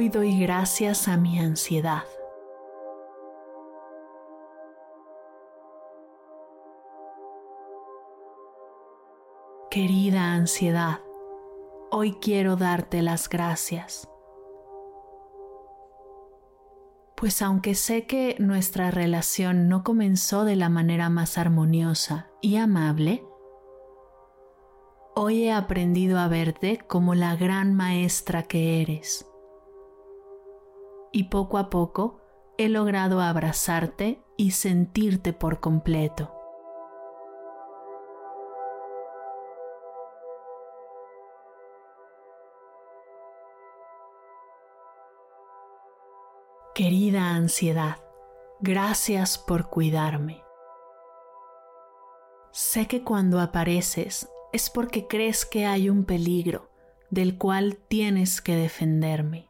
Hoy 0.00 0.08
doy 0.08 0.40
gracias 0.40 1.08
a 1.08 1.18
mi 1.18 1.38
ansiedad. 1.38 2.04
Querida 9.70 10.32
ansiedad, 10.32 11.00
hoy 11.90 12.14
quiero 12.14 12.56
darte 12.56 13.02
las 13.02 13.28
gracias. 13.28 14.08
Pues 17.14 17.42
aunque 17.42 17.74
sé 17.74 18.06
que 18.06 18.36
nuestra 18.38 18.90
relación 18.90 19.68
no 19.68 19.84
comenzó 19.84 20.46
de 20.46 20.56
la 20.56 20.70
manera 20.70 21.10
más 21.10 21.36
armoniosa 21.36 22.30
y 22.40 22.56
amable, 22.56 23.22
hoy 25.14 25.44
he 25.44 25.52
aprendido 25.52 26.18
a 26.18 26.28
verte 26.28 26.78
como 26.88 27.14
la 27.14 27.36
gran 27.36 27.74
maestra 27.74 28.44
que 28.44 28.80
eres 28.80 29.29
y 31.12 31.24
poco 31.24 31.58
a 31.58 31.70
poco 31.70 32.20
he 32.58 32.68
logrado 32.68 33.20
abrazarte 33.20 34.22
y 34.36 34.52
sentirte 34.52 35.32
por 35.32 35.60
completo. 35.60 36.34
Querida 46.74 47.34
ansiedad, 47.34 47.96
gracias 48.60 49.36
por 49.36 49.68
cuidarme. 49.68 50.42
Sé 52.52 52.86
que 52.86 53.04
cuando 53.04 53.40
apareces 53.40 54.30
es 54.52 54.70
porque 54.70 55.06
crees 55.06 55.44
que 55.44 55.66
hay 55.66 55.90
un 55.90 56.04
peligro 56.04 56.70
del 57.10 57.36
cual 57.36 57.76
tienes 57.88 58.40
que 58.40 58.56
defenderme. 58.56 59.49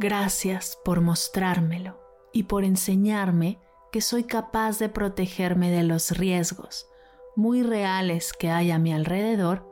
Gracias 0.00 0.78
por 0.84 1.00
mostrármelo 1.00 1.98
y 2.32 2.44
por 2.44 2.62
enseñarme 2.62 3.58
que 3.90 4.00
soy 4.00 4.22
capaz 4.22 4.78
de 4.78 4.88
protegerme 4.88 5.72
de 5.72 5.82
los 5.82 6.12
riesgos 6.12 6.88
muy 7.34 7.64
reales 7.64 8.32
que 8.32 8.48
hay 8.48 8.70
a 8.70 8.78
mi 8.78 8.92
alrededor 8.92 9.68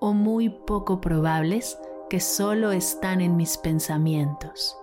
o 0.00 0.14
muy 0.14 0.50
poco 0.50 1.00
probables 1.00 1.78
que 2.10 2.18
solo 2.18 2.72
están 2.72 3.20
en 3.20 3.36
mis 3.36 3.56
pensamientos. 3.56 4.76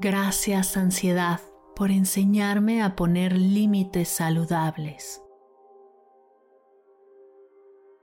Gracias 0.00 0.76
ansiedad 0.76 1.40
por 1.74 1.90
enseñarme 1.90 2.82
a 2.82 2.94
poner 2.94 3.32
límites 3.32 4.08
saludables, 4.08 5.20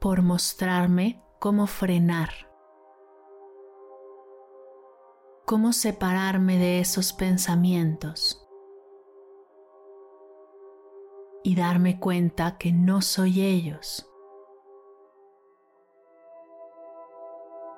por 0.00 0.22
mostrarme 0.22 1.22
cómo 1.38 1.68
frenar, 1.68 2.30
cómo 5.46 5.72
separarme 5.72 6.58
de 6.58 6.80
esos 6.80 7.12
pensamientos. 7.12 8.38
Y 11.44 11.56
darme 11.56 11.98
cuenta 11.98 12.56
que 12.56 12.72
no 12.72 13.02
soy 13.02 13.44
ellos. 13.44 14.08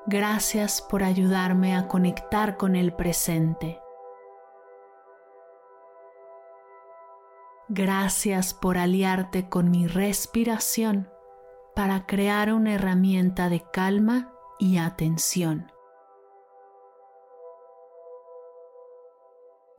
Gracias 0.06 0.82
por 0.82 1.02
ayudarme 1.02 1.74
a 1.74 1.88
conectar 1.88 2.58
con 2.58 2.76
el 2.76 2.92
presente 2.94 3.80
Gracias 7.76 8.54
por 8.54 8.78
aliarte 8.78 9.48
con 9.48 9.68
mi 9.68 9.88
respiración 9.88 11.10
para 11.74 12.06
crear 12.06 12.52
una 12.52 12.74
herramienta 12.74 13.48
de 13.48 13.64
calma 13.72 14.32
y 14.60 14.76
atención. 14.76 15.72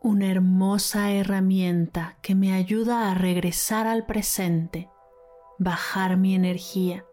Una 0.01 0.29
hermosa 0.29 1.13
herramienta 1.13 2.17
que 2.22 2.35
me 2.35 2.51
ayuda 2.51 3.09
a 3.09 3.13
regresar 3.13 3.88
al 3.88 4.05
presente, 4.05 4.89
bajar 5.57 6.17
mi 6.17 6.35
energía 6.35 7.05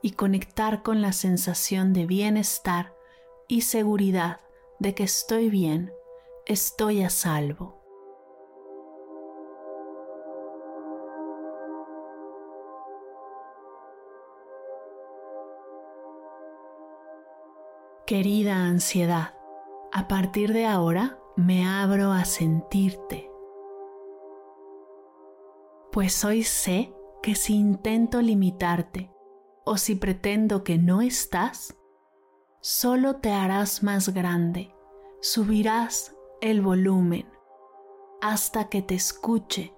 y 0.00 0.12
conectar 0.12 0.82
con 0.82 1.02
la 1.02 1.12
sensación 1.12 1.92
de 1.92 2.06
bienestar 2.06 2.94
y 3.48 3.60
seguridad 3.60 4.40
de 4.78 4.94
que 4.94 5.02
estoy 5.02 5.50
bien, 5.50 5.92
estoy 6.46 7.02
a 7.02 7.10
salvo. 7.10 7.75
Querida 18.06 18.54
ansiedad, 18.54 19.34
a 19.90 20.06
partir 20.06 20.52
de 20.52 20.64
ahora 20.64 21.18
me 21.34 21.66
abro 21.66 22.12
a 22.12 22.24
sentirte. 22.24 23.28
Pues 25.90 26.24
hoy 26.24 26.44
sé 26.44 26.94
que 27.20 27.34
si 27.34 27.56
intento 27.56 28.22
limitarte 28.22 29.10
o 29.64 29.76
si 29.76 29.96
pretendo 29.96 30.62
que 30.62 30.78
no 30.78 31.02
estás, 31.02 31.76
solo 32.60 33.16
te 33.16 33.32
harás 33.32 33.82
más 33.82 34.14
grande, 34.14 34.72
subirás 35.20 36.14
el 36.40 36.60
volumen 36.60 37.28
hasta 38.22 38.68
que 38.68 38.82
te 38.82 38.94
escuche, 38.94 39.74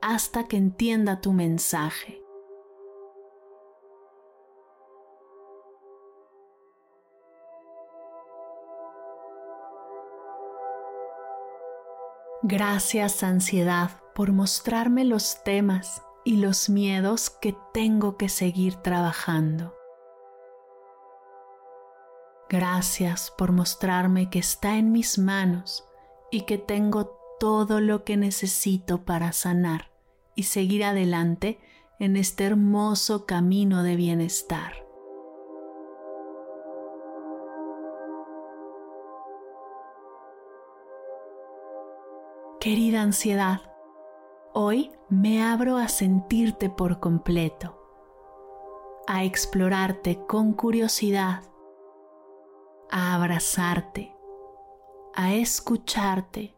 hasta 0.00 0.44
que 0.44 0.56
entienda 0.56 1.20
tu 1.20 1.34
mensaje. 1.34 2.19
Gracias 12.42 13.22
ansiedad 13.22 13.90
por 14.14 14.32
mostrarme 14.32 15.04
los 15.04 15.44
temas 15.44 16.02
y 16.24 16.36
los 16.36 16.70
miedos 16.70 17.28
que 17.28 17.54
tengo 17.74 18.16
que 18.16 18.30
seguir 18.30 18.76
trabajando. 18.76 19.74
Gracias 22.48 23.30
por 23.36 23.52
mostrarme 23.52 24.30
que 24.30 24.38
está 24.38 24.78
en 24.78 24.90
mis 24.90 25.18
manos 25.18 25.84
y 26.30 26.46
que 26.46 26.56
tengo 26.56 27.14
todo 27.38 27.82
lo 27.82 28.04
que 28.04 28.16
necesito 28.16 29.04
para 29.04 29.32
sanar 29.32 29.90
y 30.34 30.44
seguir 30.44 30.82
adelante 30.82 31.60
en 31.98 32.16
este 32.16 32.44
hermoso 32.44 33.26
camino 33.26 33.82
de 33.82 33.96
bienestar. 33.96 34.89
Querida 42.60 43.00
ansiedad, 43.00 43.62
hoy 44.52 44.92
me 45.08 45.42
abro 45.42 45.78
a 45.78 45.88
sentirte 45.88 46.68
por 46.68 47.00
completo, 47.00 47.74
a 49.06 49.24
explorarte 49.24 50.26
con 50.26 50.52
curiosidad, 50.52 51.42
a 52.90 53.14
abrazarte, 53.14 54.14
a 55.14 55.32
escucharte, 55.32 56.54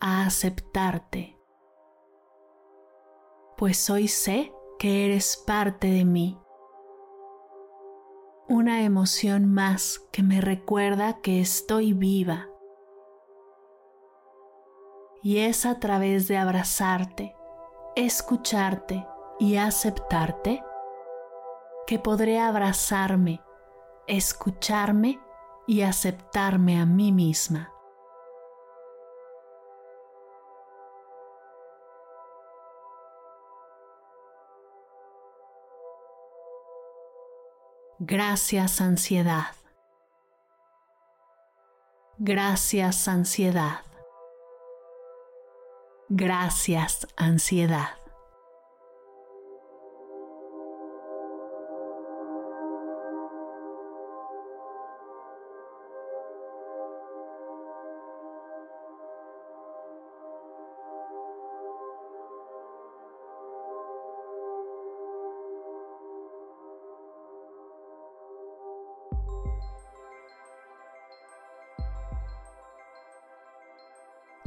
a 0.00 0.24
aceptarte, 0.24 1.38
pues 3.58 3.90
hoy 3.90 4.08
sé 4.08 4.54
que 4.78 5.04
eres 5.04 5.36
parte 5.36 5.88
de 5.88 6.06
mí. 6.06 6.38
Una 8.48 8.84
emoción 8.84 9.52
más 9.52 9.98
que 10.12 10.22
me 10.22 10.40
recuerda 10.40 11.20
que 11.20 11.42
estoy 11.42 11.92
viva 11.92 12.49
y 15.22 15.38
es 15.38 15.66
a 15.66 15.78
través 15.78 16.28
de 16.28 16.36
abrazarte, 16.36 17.34
escucharte 17.96 19.06
y 19.38 19.56
aceptarte 19.56 20.62
que 21.86 21.98
podré 21.98 22.38
abrazarme 22.38 23.42
escucharme 24.10 25.20
y 25.68 25.82
aceptarme 25.82 26.80
a 26.80 26.84
mí 26.84 27.12
misma. 27.12 27.72
Gracias 38.00 38.80
ansiedad. 38.80 39.54
Gracias 42.18 43.06
ansiedad. 43.06 43.89
Gracias 46.12 47.06
ansiedad. 47.16 47.99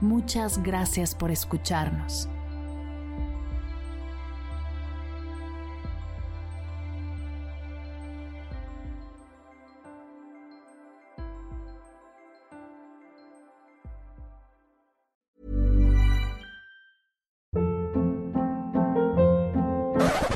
Muchas 0.00 0.62
gracias 0.62 1.14
por 1.14 1.30
escucharnos. 1.30 2.28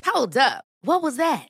Hold 0.06 0.36
up. 0.36 0.64
What 0.82 1.02
was 1.02 1.16
that? 1.16 1.49